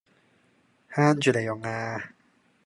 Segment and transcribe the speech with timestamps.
[0.93, 2.13] 慳住嚟用呀